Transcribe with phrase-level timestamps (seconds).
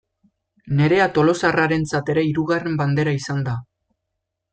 [0.77, 3.55] Nerea tolosarrarentzat ere hirugarren bandera izan da.